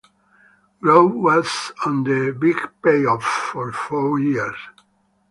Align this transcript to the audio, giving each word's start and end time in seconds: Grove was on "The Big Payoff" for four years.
Grove 0.81 1.13
was 1.13 1.71
on 1.85 2.03
"The 2.05 2.31
Big 2.31 2.55
Payoff" 2.83 3.23
for 3.23 3.71
four 3.71 4.19
years. 4.19 4.55